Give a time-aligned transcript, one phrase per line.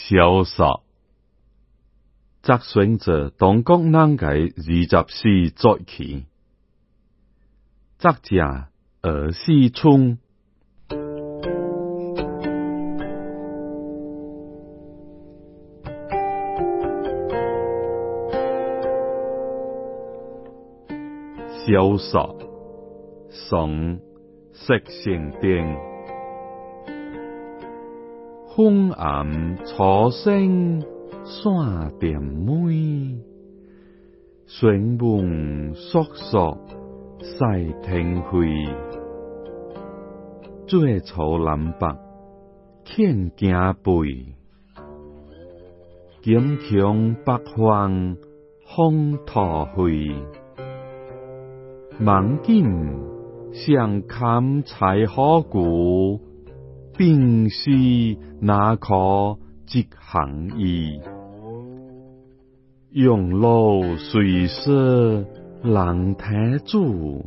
[0.00, 0.84] 萧索，
[2.40, 6.26] 则选择东国南界二十四节气，
[7.98, 8.68] 作者
[9.02, 10.18] 二四春。
[21.66, 22.38] 萧索，
[23.28, 24.00] 宋，
[24.54, 25.87] 石性定。
[28.58, 30.82] 昏暗初升
[31.24, 33.16] 山点妹，
[34.46, 36.58] 旋风烁烁
[37.20, 38.48] 晒天辉。
[40.66, 41.86] 最初南北
[42.84, 43.54] 欠惊
[43.84, 44.34] 背，
[46.20, 48.16] 金强北方
[48.66, 50.16] 风土飞。
[52.04, 52.64] 望见
[53.52, 56.27] 上坎柴火鼓。
[56.98, 57.70] 定是
[58.40, 61.00] 那可即行意，
[62.90, 65.24] 用路随色
[65.62, 66.24] 人体
[66.66, 67.24] 主，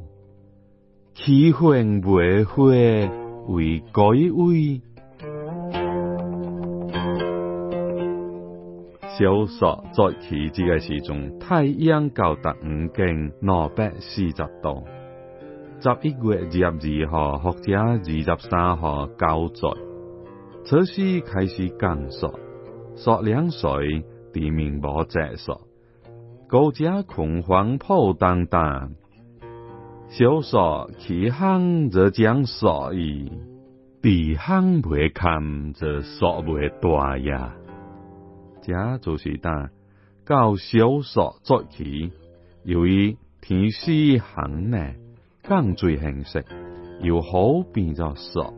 [1.16, 3.09] 气混未会
[3.47, 4.03] 为改
[4.36, 4.81] 位。
[9.17, 14.83] 小说在起这个时钟，太阳高达五经两百四十度。
[15.83, 19.67] 十一月二十二号或者二十三号交载，
[20.63, 22.39] 此时开始降索，
[22.95, 25.57] 索两岁地面无积雪，
[26.47, 28.91] 高者恐慌破当当，
[30.07, 33.31] 小索其行则将所以，
[34.03, 37.55] 地行未堪则索未大呀。
[38.61, 39.71] 这就是当
[40.27, 42.11] 到小索作起，
[42.63, 44.77] 由于天时行呢。
[45.44, 46.45] 降最形式，
[47.02, 48.53] 又好变作索，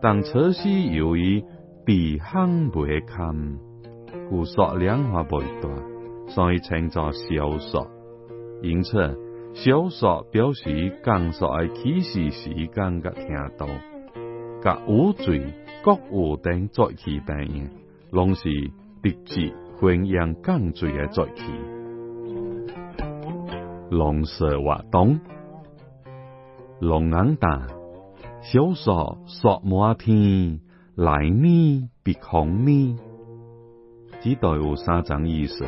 [0.00, 1.44] 但此时由于
[1.84, 3.58] 地行未堪，
[4.28, 5.68] 故索量化未大，
[6.28, 7.90] 所以称作小索。
[8.62, 9.18] 因此，
[9.54, 13.66] 小索表示降索的起始时间甲听到，
[14.62, 15.42] 甲五罪
[15.82, 17.68] 各有等作起等应，
[18.12, 18.48] 拢是
[19.02, 21.42] 直接宣扬降罪的作起。
[23.90, 25.18] 龙蛇活动。
[26.80, 27.66] 龙眼大，
[28.40, 30.60] 小索索满天，
[30.94, 32.96] 来年必红呢。
[34.22, 35.62] 只代有三种意思，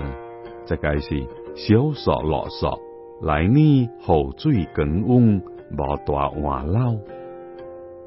[0.65, 2.81] 即个是小索落索，
[3.21, 5.43] 来年河水更温，
[5.73, 6.95] 无大换老。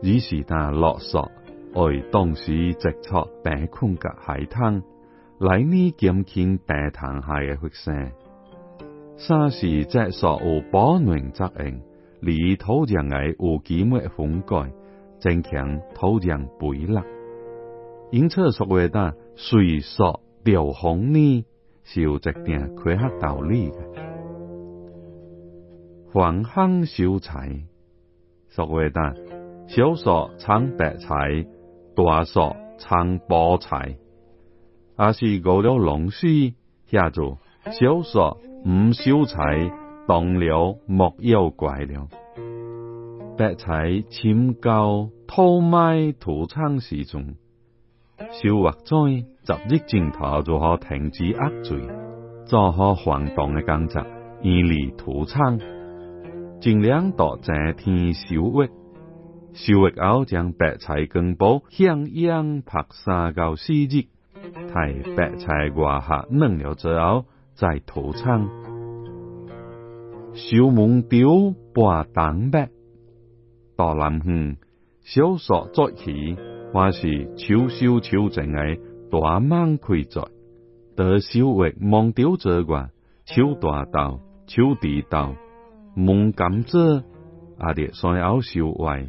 [0.02, 1.30] 二是但落索，
[1.76, 4.82] 爱当时直撮白困甲海滩，
[5.38, 8.12] 来年减轻白塘下嘅血腥。
[9.16, 11.80] 三是即索有保暖作用。
[12.26, 14.74] 离土壤嘅有机物分解，
[15.20, 17.00] 增强土壤肥力。
[18.12, 21.46] 因此，所谓的水索调风呢，
[21.84, 23.78] 是有一定科学道理嘅。
[26.12, 27.66] 黄香小菜，
[28.50, 29.16] 所谓的
[29.68, 31.46] 小索藏白菜，
[31.96, 33.98] 大索藏菠菜，
[34.98, 36.56] 也是五了龙须，
[36.88, 39.85] 下做小索唔小菜。
[40.08, 42.08] 当了莫要怪了。
[43.38, 47.36] 白菜深高土埋土仓时中，
[48.32, 51.82] 收获在十日前头就可停止压水，
[52.46, 54.02] 做好晃动的工作，
[54.42, 55.60] 远离土仓，
[56.62, 58.68] 尽量到这天收获。
[59.54, 64.06] 收获后，将白菜根部向阳拍三到四日，
[64.74, 68.65] 待白菜外下嫩了之后，再土仓。
[70.36, 72.70] 小蒙雕半当白，
[73.78, 74.58] 大南园
[75.02, 76.36] 小索作起，
[76.74, 78.60] 还是秋收秋整的
[79.10, 80.28] 大芒开在，
[80.98, 82.90] 得小活蒙雕之外，
[83.24, 85.36] 秋大豆、秋地豆、
[85.96, 87.04] 蒙甘蔗，
[87.66, 89.06] 也得所有收外。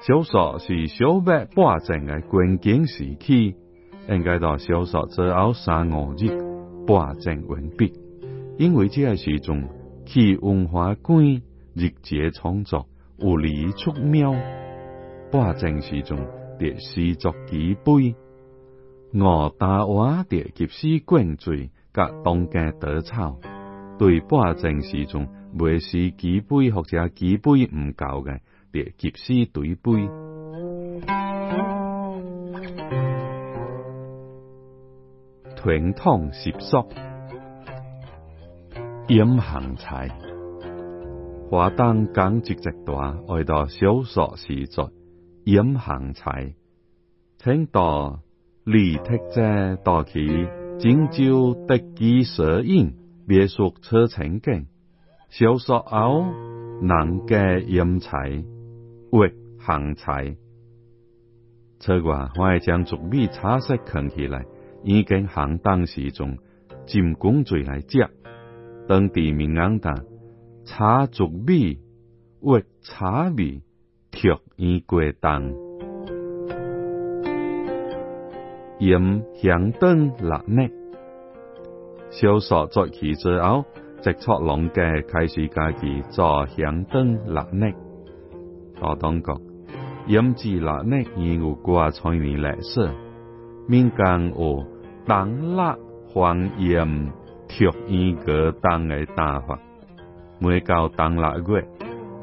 [0.00, 3.56] 小索是小麦半整的关键时期，
[4.08, 6.28] 应该到小索之后三五日
[6.86, 7.92] 半整完毕。
[8.60, 9.70] 因为这个时阵，
[10.04, 11.40] 去文化馆，
[11.72, 14.34] 日节创作，有理出妙。
[15.32, 16.18] 半正时阵，
[16.58, 18.14] 得施作几杯，
[19.18, 23.38] 我大话得及时灌醉，甲当家得草。
[23.98, 25.26] 对半正时阵，
[25.58, 28.40] 未是几杯或者几杯唔够嘅，
[28.72, 30.06] 得及时对杯。
[35.56, 37.09] 传统习俗。
[39.10, 40.08] 腌咸菜，
[41.50, 44.92] 华灯讲一直大，爱到小说时作
[45.46, 46.54] 腌咸菜，
[47.38, 48.20] 请到
[48.62, 50.46] 离特者到去
[50.78, 52.94] 拯救特技摄影，
[53.26, 54.66] 别墅车情景，
[55.28, 56.24] 小说后
[56.80, 58.44] 能嘅阴财
[59.10, 59.28] 或
[59.58, 60.36] 行财。
[61.80, 64.44] 此外，我系将竹米茶色藏起来，
[64.84, 66.38] 已经行当时中
[66.86, 68.08] 进工罪来接，
[68.90, 70.02] 当地民安达
[70.64, 71.78] 茶竹米
[72.42, 73.62] 或茶米
[74.10, 75.52] 托已过当。
[78.80, 80.68] 盐香灯腊呢？
[82.10, 83.64] 小说作起之后，
[84.02, 87.68] 直撮龙家开始家己做香灯腊呢。
[88.82, 89.40] 我当讲，
[90.08, 92.90] 盐制蜡呢已有过千年历史，
[93.68, 94.66] 民间有
[95.06, 95.78] 当腊
[96.08, 97.12] 还盐
[97.50, 99.58] 贴烟个当嘅打法。
[100.38, 101.66] 每到当腊月，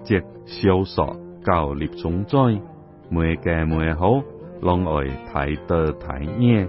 [0.03, 2.61] 即小说到立中灾，
[3.09, 4.23] 每家每好。
[4.59, 6.67] 拢爱睇得睇嘢，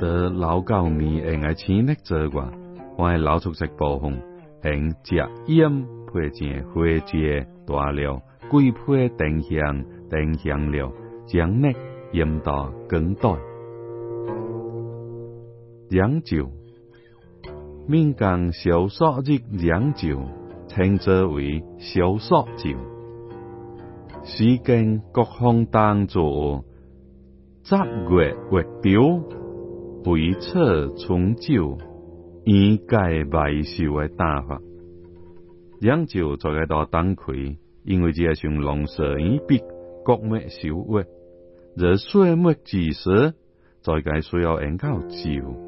[0.00, 2.50] 得老旧面用爱钱力做话，
[2.98, 4.18] 我系老出食暴风，
[4.64, 8.20] 用食烟配件花节大料，
[8.50, 10.90] 贵配定香定香料，
[11.26, 11.68] 将呢
[12.10, 13.30] 腌到更代。
[15.90, 16.50] 酿酒，
[17.88, 20.20] 闽江小说日酿酒，
[20.66, 22.76] 称之为小说酒，
[24.24, 26.64] 时间各方当作。
[27.62, 29.20] 十月月雕，
[30.04, 31.78] 回测重酒，
[32.44, 34.60] 以解白寿的打法。
[35.80, 37.32] 酿酒在个到当开，
[37.84, 39.62] 因为这像龙蛇一笔，
[40.04, 41.06] 各灭小月，
[41.76, 43.34] 若水末之时，
[43.80, 45.65] 在个需要用到酒。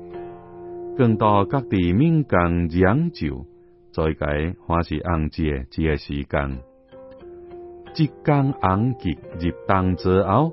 [0.99, 3.47] 更多各地民间酿酒，
[3.93, 4.27] 在个
[4.67, 6.59] 还是按节这时间，
[7.95, 10.51] 即间按节入冬之后，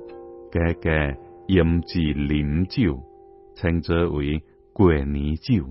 [0.50, 1.26] 个个。
[1.48, 3.04] 腌制啉酒，
[3.54, 5.66] 称之为过年酒。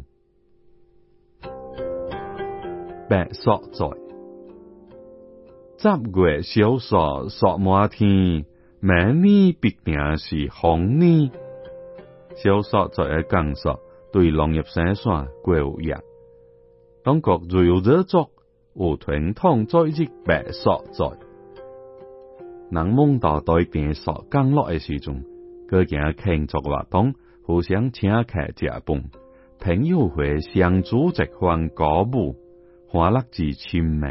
[3.09, 3.61] 白索
[5.77, 6.95] 在十月小雪
[7.27, 8.45] 雪满天，
[8.79, 11.29] 明年必定是红年。
[12.37, 13.77] 小雪在嘅讲述
[14.15, 15.93] 对农业生产过有益。
[17.03, 18.31] 当国最有热作，
[18.73, 21.05] 有传统在日白所在，
[22.71, 25.25] 人梦到对电所降落嘅时阵。
[25.67, 27.13] 各件庆祝活动，
[27.43, 29.03] 互相请客食饭，
[29.59, 32.37] 朋友会相组一番歌舞，
[32.87, 34.07] 欢乐至亲密。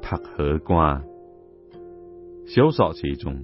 [0.00, 1.02] 拍荷官，
[2.46, 3.42] 小说时中，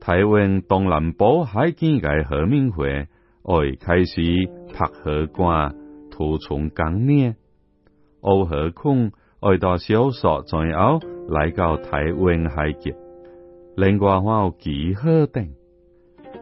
[0.00, 3.06] 台湾东南部海景嘅和民会，
[3.42, 4.20] 爱开始
[4.72, 5.74] 拍荷官，
[6.10, 7.34] 涂从港呢，
[8.20, 9.10] 欧何况
[9.40, 12.94] 爱到小说最后来到台湾海景。
[13.76, 15.48] 另外还有几好等，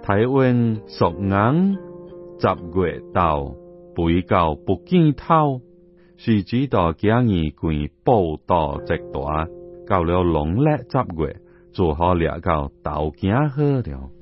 [0.03, 1.79] 台湾属硬
[2.41, 3.55] 十月到
[3.94, 5.61] 背到不见头，
[6.17, 9.47] 是指到今年关报道极大，
[9.87, 11.37] 到了农历十月，
[11.73, 14.18] 做好了到豆景好了。